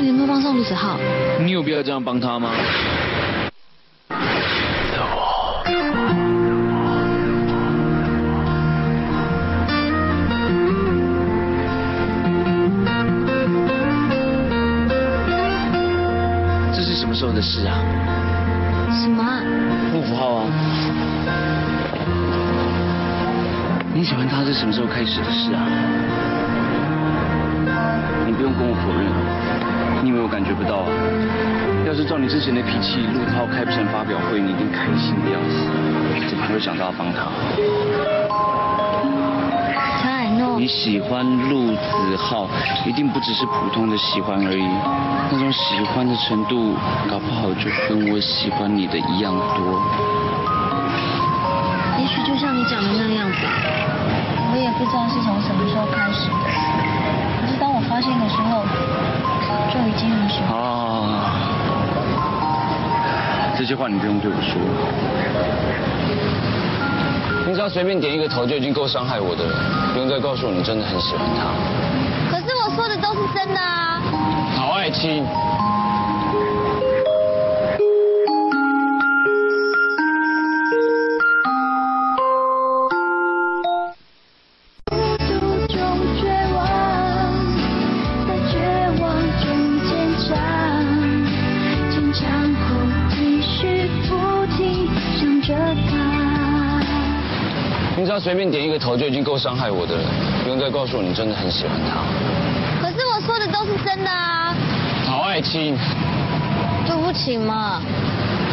[0.00, 0.96] 到底能不能帮上陆子浩？
[1.40, 2.52] 你有必要这样帮他吗？
[16.72, 17.76] 这是什么时候的事啊？
[19.02, 19.42] 什么啊？
[19.92, 20.46] 陆子浩啊，
[23.92, 25.68] 你喜欢他是什么时候开始的事啊？
[28.24, 29.19] 你不用跟我否认
[30.40, 30.88] 感觉不到啊？
[31.86, 35.68] 要是照你之前的脾气，陆子浩开不成发表会，你一定开心的要死，
[36.30, 37.28] 怎么会想到要帮他？
[40.00, 42.48] 陈海诺，你喜欢陆子浩，
[42.86, 44.64] 一定不只是普通的喜欢而已，
[45.30, 46.74] 那种喜欢的程度，
[47.06, 49.78] 搞不好就跟我喜欢你的一样多。
[51.98, 53.36] 也许就像你讲的那样吧，
[54.52, 56.34] 我也不知道是从什么时候开始的，
[57.42, 58.64] 可是当我发现的时候，
[59.72, 60.58] 就已经很喜欢。
[60.58, 61.40] 啊，
[63.56, 64.60] 这些话你不用对我说。
[67.44, 71.46] 平常随便点一个头就已经够伤害我的了，不用再告诉我你真的很喜欢他。
[72.30, 74.00] 可是我说的都是真的啊。
[74.56, 75.22] 好爱妻。
[98.30, 100.04] 随便点一个头就已经够伤害我的了，
[100.44, 101.96] 不用再告诉我你真的很喜欢他。
[102.80, 104.54] 可是我说的都是真的啊。
[105.04, 105.76] 好爱卿。
[106.86, 107.82] 对不起嘛，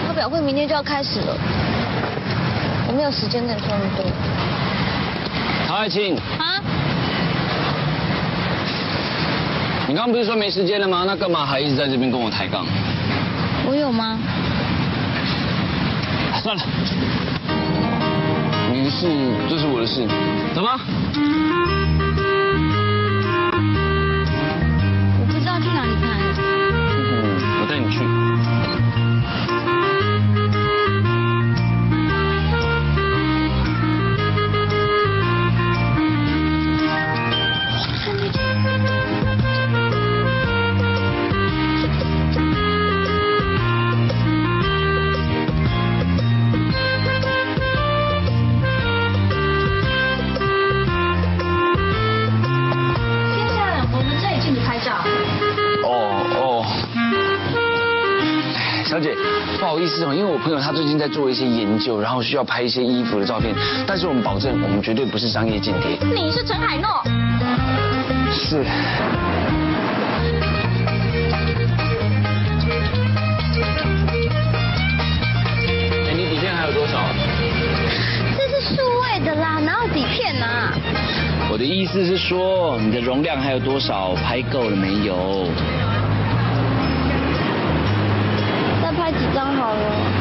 [0.08, 1.38] 发表会明天就要开始了，
[2.88, 4.04] 我没有时间跟你说那么多。
[5.68, 6.58] 陶爱卿，啊？
[9.88, 11.04] 你刚刚不是说没时间了吗？
[11.06, 12.66] 那干嘛还一直在这边跟我抬杠？
[13.68, 14.18] 我有吗？
[16.42, 16.64] 算了，
[19.00, 20.08] 你的事就是我的事，
[20.56, 20.80] 走吧。
[61.18, 63.52] 做一些研究，然后需要拍一些衣服的照片，
[63.88, 65.98] 但是我们保证，我们绝对不是商业间谍。
[66.14, 67.02] 你是陈海诺。
[68.32, 68.64] 是。
[76.06, 77.00] 哎，你底片还有多少？
[78.38, 80.72] 这是数位的啦，哪有底片啊？
[81.50, 84.14] 我的意思是说，你的容量还有多少？
[84.24, 85.48] 拍够了没有？
[88.84, 90.17] 再拍几张好了。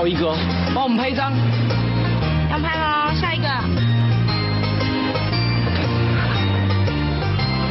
[0.00, 0.34] 孝一哥，
[0.74, 1.30] 帮我们拍一张。
[2.50, 3.46] 要拍喽，下一个。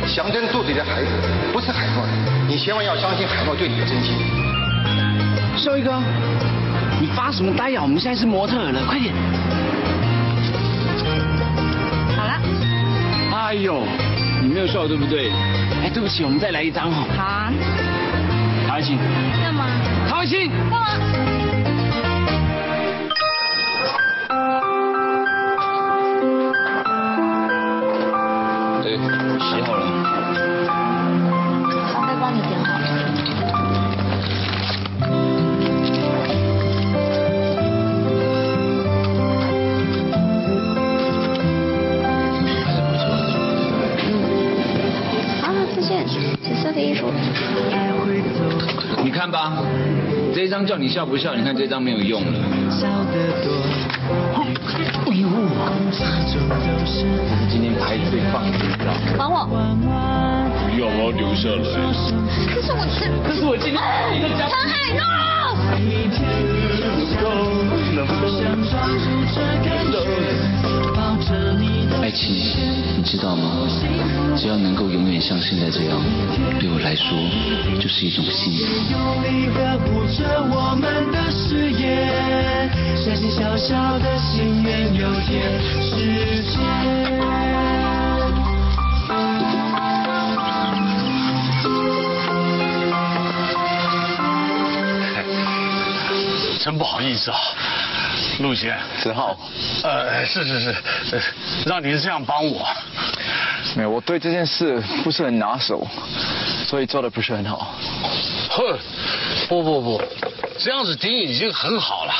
[0.05, 1.07] 祥珍肚子里的孩子
[1.51, 2.11] 不是海诺的，
[2.47, 4.13] 你千万要相信海诺对你的真心。
[5.57, 5.99] 孝一哥，
[7.01, 7.82] 你发什么呆呀？
[7.82, 9.11] 我们现在是模特儿了，快点。
[12.15, 12.39] 好了。
[13.34, 13.82] 哎呦，
[14.43, 15.32] 你没有笑对不对？
[15.82, 17.07] 哎，对不起，我们再来一张哦。
[17.17, 17.51] 好啊。
[18.67, 18.99] 陶爱卿，
[19.41, 19.65] 干嘛？
[20.07, 20.86] 陶爱卿，干嘛？
[50.60, 51.34] 张叫你笑不笑？
[51.36, 52.28] 你看这张没有用了。
[55.05, 55.26] 哎呦，
[57.49, 58.57] 今天拍最棒的，
[59.18, 59.47] 还我！
[59.47, 61.64] 不要，我要留下来。
[62.53, 63.07] 可是我这……
[63.26, 63.82] 可是我今天
[64.12, 64.20] 你。
[64.36, 65.01] 陈海诺。
[72.28, 73.67] 你知道吗？
[74.36, 75.99] 只要能够永远像现在这样，
[76.59, 77.17] 对我来说
[77.80, 78.59] 就是一种幸福。
[78.91, 86.59] 用力的谱着我们的誓言，相信小小的心愿有天实现。
[96.59, 97.38] 真不好意思啊，
[98.39, 98.78] 陆贤。
[99.01, 99.36] 子浩。
[99.82, 100.76] 呃，是是是，
[101.13, 101.20] 呃
[101.66, 102.66] 让你这样帮我。
[103.76, 105.86] 没有，我对这件事不是很拿手，
[106.68, 107.76] 所以做的不是很好。
[108.49, 108.78] 哼，
[109.47, 110.01] 不不不，
[110.57, 112.14] 这样子顶已经很好了。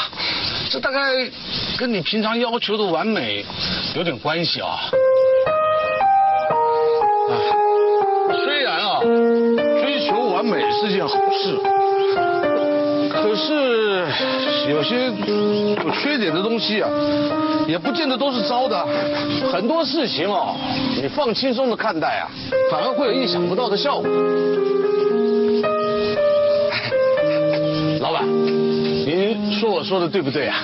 [0.70, 1.00] 这大概
[1.78, 3.44] 跟你平常要求的完美
[3.96, 4.80] 有点关系啊。
[7.30, 7.34] 啊，
[8.46, 11.58] 虽然啊，追求完美是件好事，
[13.10, 14.08] 可是
[14.70, 15.08] 有些
[15.84, 16.90] 有缺点的东西啊，
[17.70, 18.84] 也不见得都是糟的。
[19.52, 20.56] 很多事情哦，
[21.00, 22.28] 你放轻松的看待啊，
[22.72, 24.10] 反而会有意想不到的效果。
[28.02, 30.64] 老板，您说我说的对不对啊？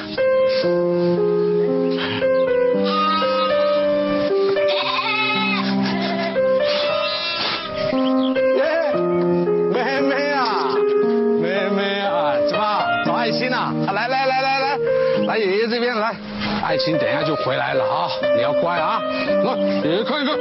[16.86, 18.08] 心等一下就回来了啊，
[18.38, 20.38] 你要乖啊，来爷爷看一看。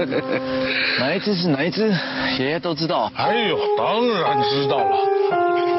[1.00, 1.90] 哪一只是哪一只，
[2.38, 3.10] 爷爷都知道。
[3.16, 4.98] 哎呦，当然知道了。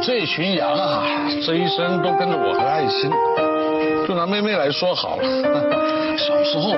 [0.02, 1.04] 这群羊啊，
[1.46, 3.12] 这一生都跟着我和爱心。
[4.08, 5.24] 就拿妹妹来说好了，
[6.18, 6.72] 小时候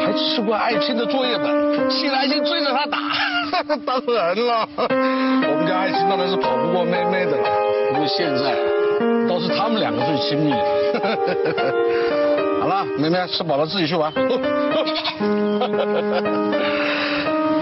[0.00, 2.98] 还吃过爱心的作业本，气得爱心追着他打。
[3.84, 7.48] 当然了，我们家爱心当然是跑不过妹妹的了。
[7.92, 8.54] 不过现在
[9.28, 10.75] 倒是他们两个最亲密了。
[12.60, 14.12] 好了，妹妹吃饱了自己去玩。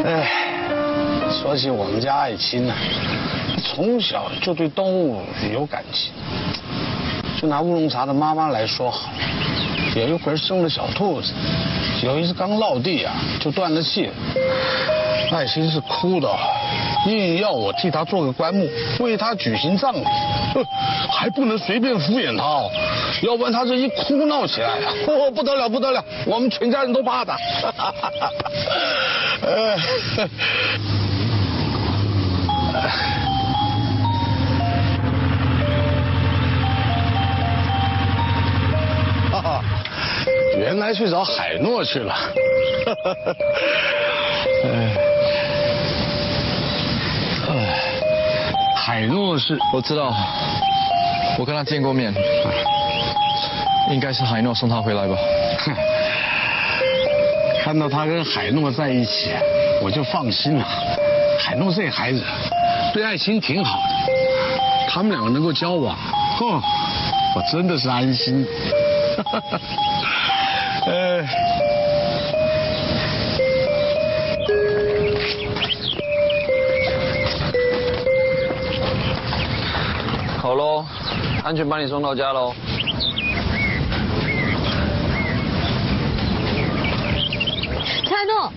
[0.04, 0.30] 哎，
[1.30, 2.74] 说起我们家爱青呢，
[3.62, 5.22] 从小就对动物
[5.52, 6.12] 有感情。
[7.40, 9.10] 就拿乌龙茶的妈妈来说好，
[9.96, 11.32] 有一回生了小兔子，
[12.02, 14.08] 有一次刚落地啊就断了气，
[15.32, 16.28] 爱心是哭的，
[17.06, 18.68] 硬要我替他做个棺木，
[19.00, 20.04] 为他举行葬礼，
[21.12, 22.70] 还不能随便敷衍他哦，
[23.22, 27.36] 要不然他这一哭闹起来啊， 哦不得了不得了，我们全家人都怕他。
[29.42, 29.76] 呃
[39.32, 39.60] 哈哈，
[40.58, 42.14] 原来去找海诺去了。
[42.14, 43.34] 哈哈哈，
[44.64, 44.96] 哎，
[48.94, 50.14] 海诺是我知道，
[51.36, 52.14] 我跟他见过面，
[53.90, 55.16] 应该是海诺送他回来吧。
[57.64, 59.32] 看到他跟海诺在一起，
[59.82, 60.64] 我就放心了。
[61.40, 62.22] 海诺这孩子
[62.92, 64.12] 对爱情挺好的，
[64.88, 65.98] 他们两个能够交往，
[66.38, 66.62] 哼，
[67.34, 68.46] 我真的是安心。
[70.86, 71.24] 呃，
[81.44, 82.54] 安全把你送到家喽。
[88.06, 88.50] 蔡诺，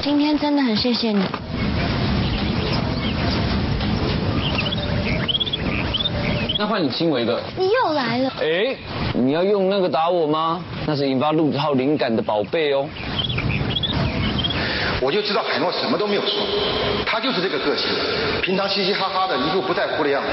[0.00, 1.22] 今天真的很谢谢你。
[6.58, 7.38] 那换你亲我一个。
[7.58, 8.32] 你又来了。
[8.40, 8.74] 哎，
[9.12, 10.64] 你要用那个打我吗？
[10.86, 12.88] 那是引发陆浩灵感的宝贝哦。
[15.04, 16.32] 我就知道海诺什么都没有说，
[17.04, 17.90] 他就是这个个性，
[18.40, 20.28] 平常嘻嘻哈哈的，一副不在乎的样子。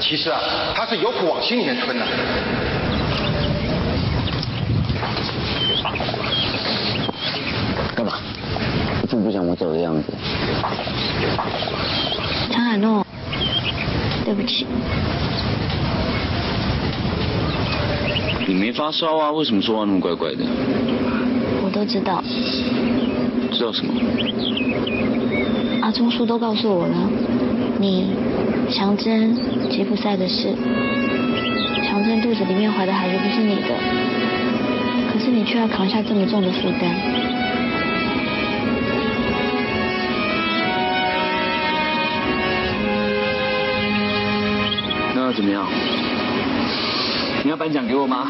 [0.00, 0.40] 其实啊，
[0.74, 2.04] 他是有苦往心里面吞的。
[7.94, 8.14] 干嘛？
[9.04, 10.12] 一副不想我走的样子。
[12.50, 13.06] 陈海诺，
[14.24, 14.66] 对不起。
[18.48, 19.30] 你没发烧啊？
[19.30, 20.38] 为什么说话那么怪怪的？
[21.62, 22.20] 我都知道，
[23.50, 23.92] 知道什么？
[25.82, 26.94] 阿忠叔都告诉我了。
[27.78, 28.10] 你，
[28.70, 29.34] 强真，
[29.70, 30.54] 吉普赛的事。
[31.84, 33.74] 强真肚子里面怀的孩子不是你的。
[35.12, 36.94] 可是你却要扛下这么重的负担。
[45.14, 45.66] 那要怎么样？
[47.44, 48.26] 你要颁奖给我吗？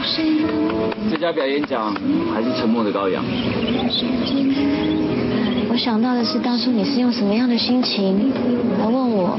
[1.08, 1.92] 最佳表演奖
[2.32, 3.24] 还是沉默的羔羊？
[5.78, 8.32] 想到的是当初你是用什么样的心情
[8.80, 9.38] 来问我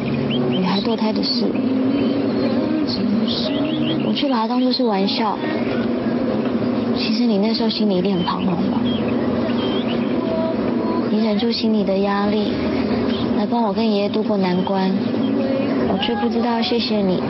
[0.50, 1.46] 女孩堕胎的事，
[4.08, 5.38] 我却把它当作是玩笑。
[6.98, 8.80] 其实你那时候心里一定很彷徨吧？
[11.12, 12.48] 你忍住心里的压力，
[13.38, 14.90] 来帮我跟爷爷度过难关，
[15.90, 17.22] 我却不知道谢谢你，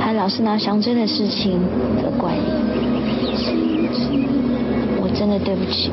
[0.00, 1.60] 还老是拿祥珍的事情
[2.00, 2.40] 责怪你。
[5.02, 5.90] 我真的对不起。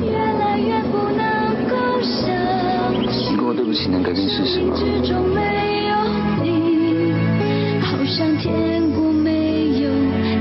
[2.02, 4.74] 你跟我对不起能改变事实吗？
[7.82, 9.90] 好像天国没有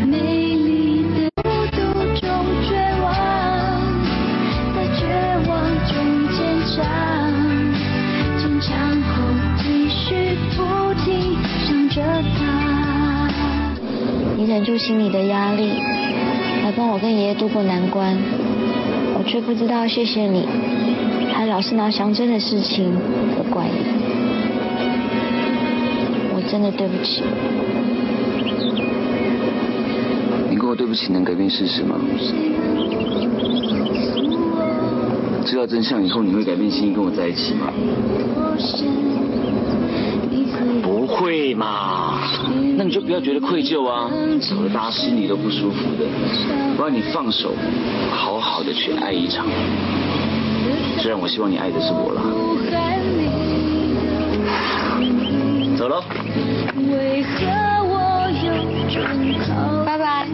[0.07, 0.17] 美
[0.55, 1.77] 丽的孤独
[2.17, 2.27] 中
[2.63, 3.07] 绝望，
[4.73, 5.05] 在绝
[5.47, 5.51] 望
[5.85, 5.93] 中
[6.31, 6.75] 坚强，
[8.39, 8.69] 坚强
[9.03, 9.11] 后
[9.57, 10.57] 继续不
[11.03, 11.37] 停
[11.67, 12.01] 想着
[12.37, 12.39] 他。
[14.37, 15.73] 你忍住心里的压力，
[16.63, 18.17] 来帮我跟爷爷度过难关，
[19.17, 20.47] 我却不知道谢谢你，
[21.59, 22.89] 老是拿祥珍的事情
[23.35, 23.79] 责怪你。
[26.33, 27.21] 我真的对不起。
[30.49, 31.99] 你跟我对不起能改变事实吗？
[35.43, 37.73] 知道真相以后，你会改变心意跟我在一起吗？
[40.81, 42.21] 不会嘛？
[42.77, 44.09] 那你就不要觉得愧疚啊，
[44.55, 46.07] 搞得大家心里都不舒服的。
[46.77, 47.51] 我让你放手，
[48.11, 49.45] 好好的去爱一场。
[51.01, 52.21] 虽然我希望你爱的是我啦。
[55.77, 56.03] 走喽。
[56.75, 57.37] 为何
[57.87, 58.51] 我有
[59.85, 60.27] 拜拜。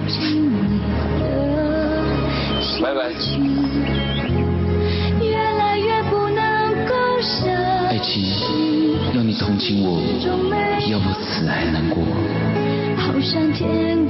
[7.88, 8.24] 爱情，
[9.14, 10.02] 要你同情我，
[10.90, 12.04] 要我死还难过。
[12.98, 14.04] 好像天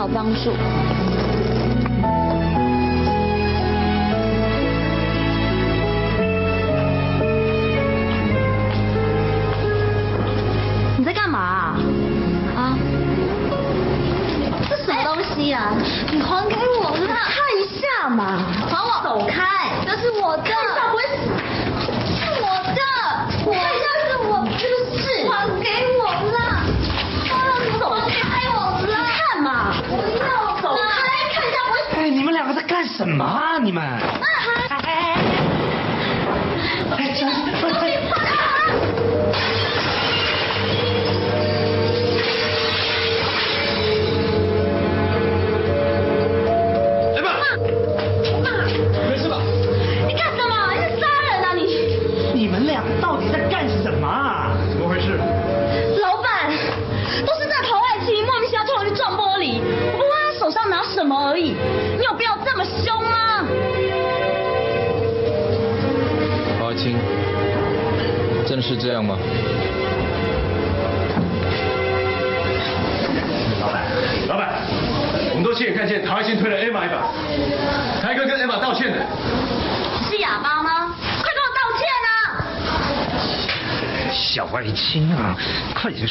[0.00, 0.50] 有帮助。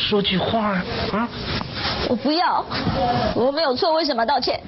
[0.10, 0.70] 说句话
[1.14, 1.30] 啊！
[2.08, 2.66] 我不要，
[3.36, 4.60] 我没有错，为什么道歉？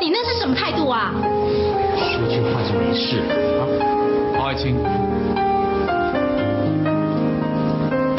[0.00, 1.12] 你那是什么态度啊？
[1.98, 3.68] 说句话就没事了啊！
[4.38, 4.78] 王爱卿，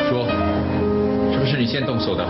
[0.07, 0.27] 说，
[1.33, 2.23] 是不是你先动手的？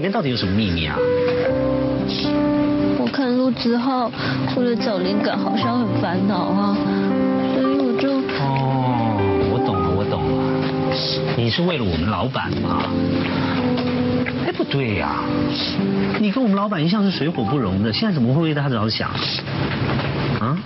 [0.00, 0.96] 里面到底有什么秘密啊？
[2.98, 4.10] 我看路之后，
[4.56, 6.74] 为了找灵感，好像很烦恼啊，
[7.52, 9.20] 所以我就哦，
[9.52, 12.84] 我懂了，我懂了，你是为了我们老板吗？
[14.46, 15.16] 哎，不对呀、
[16.18, 19.10] 你跟我们老板一向是水火不容的，现在怎么会为他着想？
[20.40, 20.56] 啊？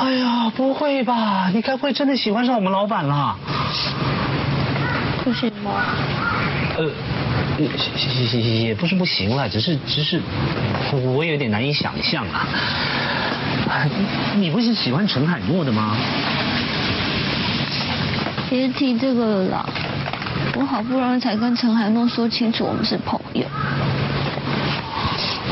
[0.00, 1.48] 哎呀，不会吧？
[1.48, 3.34] 你该不会真的喜欢上我们老板了？
[5.24, 5.70] 不行吗？
[6.78, 6.84] 呃，
[7.58, 10.20] 也也也也不是不行了，只是只是
[10.92, 12.46] 我有点难以想象啊。
[13.68, 13.84] 啊
[14.34, 15.96] 你你不是喜欢陈海默的吗？
[18.48, 19.68] 别提这个了啦，
[20.54, 23.44] 我好不容易才跟陈海诺说清楚我们是朋友。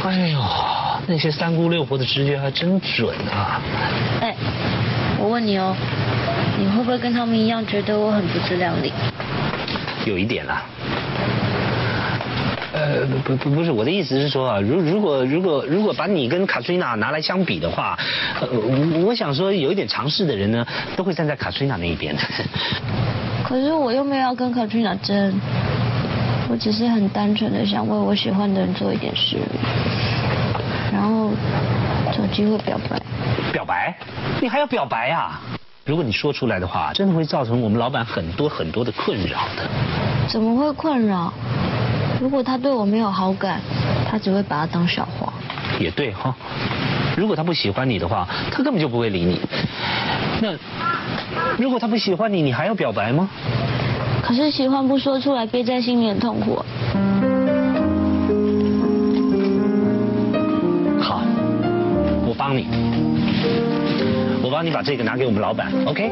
[0.04, 0.40] 哎呦，
[1.08, 3.60] 那些三姑六婆的直觉还真准啊！
[4.20, 4.34] 哎，
[5.18, 5.74] 我问你哦，
[6.56, 8.92] 你会不会跟他们一样觉得我很不自量力？
[10.06, 10.62] 有一点啦。
[12.72, 17.98] 呃，不不不是，我的意思是说啊，如如果如果如果把你跟卡翠娜拿来相比的话，
[18.40, 22.22] 呃，我我想说有一点尝试的人呢，都会站在卡翠娜那一边的。
[23.42, 25.40] 可是我又没有要跟卡翠娜争，
[26.50, 29.38] 我只是很单纯的想为我喜欢的人做一点事，
[30.92, 31.30] 然后
[32.12, 33.00] 找机会表白。
[33.52, 33.96] 表白？
[34.40, 35.40] 你还要表白啊？
[35.86, 39.66] 如果你说出来的话，真的会造成我们老板很多很多的困扰的。
[40.28, 41.32] 怎么会困扰？
[42.20, 43.60] 如果他对我没有好感，
[44.10, 45.32] 他只会把他当笑话。
[45.78, 46.34] 也对哈，
[47.16, 49.40] 如果他不喜欢你的话，他根本就不会理你。
[50.40, 50.48] 那
[51.58, 53.28] 如果他不喜欢你，你还要表白吗？
[54.22, 56.64] 可是喜欢不说出来，憋在心里很痛苦。
[61.00, 61.20] 好，
[62.26, 62.66] 我帮你，
[64.42, 66.10] 我帮你把这个拿给我们老板，OK？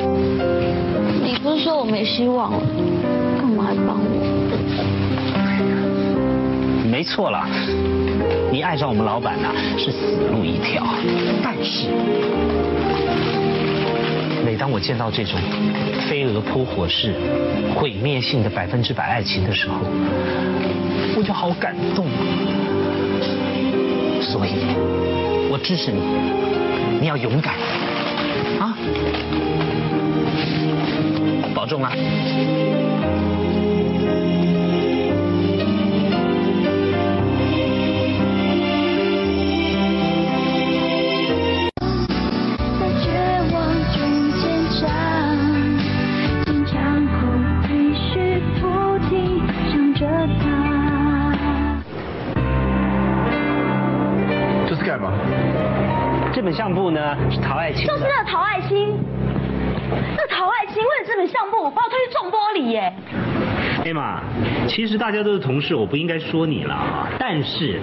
[1.25, 2.61] 你不是说我没希望了，
[3.41, 4.04] 干嘛还帮我？
[6.95, 7.49] 没错啦，
[8.53, 10.87] 你爱上我们老板呐、是死路一条，
[11.43, 11.89] 但是
[14.45, 15.37] 每当我见到这种
[16.09, 17.13] 飞蛾扑火式、
[17.75, 19.75] 毁灭性的百分之百爱情的时候，
[21.17, 22.07] 我就好感动。
[24.23, 24.53] 所以，
[25.51, 26.01] 我支持你，
[27.01, 27.55] 你要勇敢
[28.61, 28.79] 啊！
[31.53, 31.93] 保重啊！
[56.45, 58.99] 本相簿呢是陶爱卿就是那个陶爱卿，
[60.17, 62.93] 那陶爱卿为了这本相簿把我推去撞玻璃耶。
[63.85, 64.21] 艾玛，
[64.69, 67.09] 其实大家都是同事，我不应该说你了啊。
[67.19, 67.81] 但是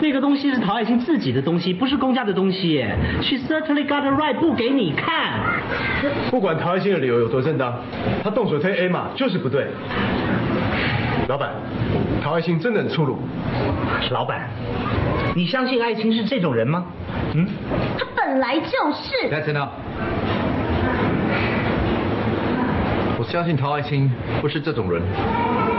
[0.00, 2.96] 那个东西是陶爱卿自己的东西，不是公家的东西耶。
[3.22, 5.40] She certainly got a right 不给你看。
[6.30, 7.74] 不管陶爱卿的理由有多正当，
[8.22, 9.66] 他动手推 A 玛就是不对。
[11.28, 11.50] 老板，
[12.22, 13.18] 陶爱卿真的很粗鲁。
[14.10, 14.48] 老板，
[15.36, 16.86] 你相信爱卿是这种人吗？
[17.34, 17.46] 嗯？
[17.98, 19.30] 他本来就是。
[19.30, 19.70] That's enough。
[23.18, 24.10] 我相信陶爱卿
[24.40, 25.02] 不是这种人，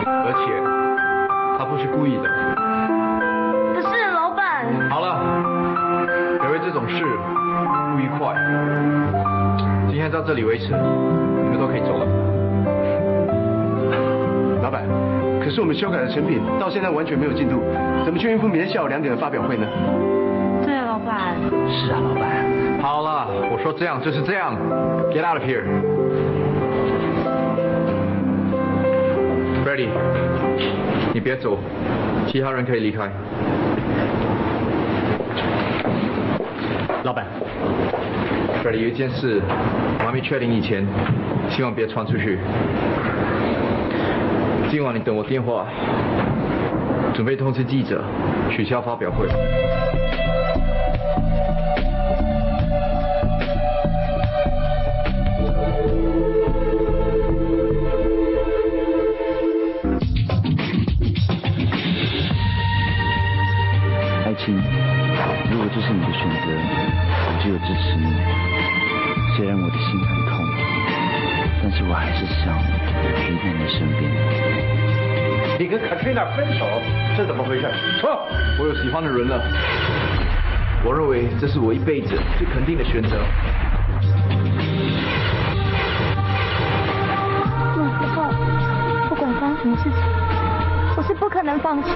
[0.05, 0.53] 而且
[1.57, 2.23] 他不是故意的。
[3.73, 5.19] 可是老板，好了，
[6.45, 8.35] 因为这种事不愉快。
[9.89, 12.05] 今天到这里为止，你们都可以走了。
[14.61, 14.85] 老板，
[15.43, 17.61] 可是我们修改的成品到现在完全没有进度，
[18.05, 19.67] 怎么确定明天下午两点的发表会呢？
[21.11, 22.81] 是啊，老板。
[22.81, 24.55] 好了，我说这样就是这样。
[25.11, 25.63] Get out of here。
[29.65, 29.89] Ready，
[31.13, 31.59] 你别走，
[32.27, 33.11] 其他人可以离开。
[37.03, 37.25] 老板
[38.63, 39.41] ，Ready，有一件事
[39.99, 40.85] 我还没确定以前，
[41.49, 42.39] 希望别传出去。
[44.69, 45.65] 今晚你等我电话，
[47.13, 48.01] 准备通知记者
[48.49, 49.27] 取消发表会。
[69.35, 70.45] 虽然我的心很痛，
[71.63, 72.57] 但是我还是想
[73.17, 74.11] 陪在你身边。
[75.59, 76.65] 你跟 Katrina 分手，
[77.15, 77.69] 这怎么回事？
[77.99, 78.27] 说，
[78.59, 79.41] 我有喜欢的人了。
[80.83, 83.17] 我认为这是我一辈子最肯定的选择。
[87.77, 88.23] 那时候，
[89.09, 89.93] 不管发生什么事情，
[90.97, 91.89] 我是不可能放弃。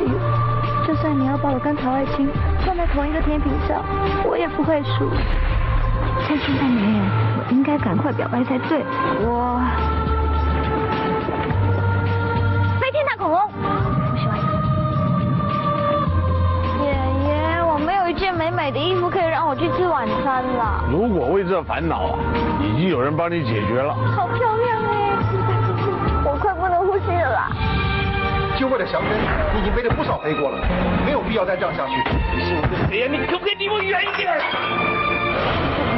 [0.88, 2.30] 就算你要把我跟陶爱卿
[2.64, 3.84] 放在同一个天平上，
[4.24, 5.10] 我也不会输。
[6.36, 7.00] 趁现在没人，
[7.38, 8.84] 我应该赶快表白才对。
[9.22, 9.58] 我
[12.78, 14.44] 飞天大恐龙，我喜欢你。
[16.84, 16.92] 爷
[17.24, 20.84] 爷，我没有一件美美的衣服可以让我去吃晚餐了。
[20.92, 22.20] 如果为这烦恼啊，
[22.62, 23.94] 已经有人帮你解决了。
[23.94, 25.16] 好漂亮哎！
[26.26, 27.50] 我快不能呼吸了啦。
[28.60, 29.10] 就为了祥珍，
[29.54, 30.58] 你已经背了不少黑锅了，
[31.06, 31.94] 没有必要再这样下去。
[32.36, 33.08] 你是我的谁呀？
[33.10, 34.36] 你可不可以离我远一点？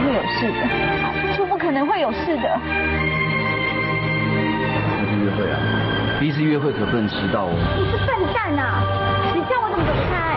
[0.08, 2.60] 不会有事的，就不可能会有事的。
[4.98, 5.60] 那天约会啊，
[6.18, 7.52] 第一次约会可不能迟到哦。
[7.78, 8.82] 你是笨蛋啊！
[9.36, 10.37] 你叫我怎么走开？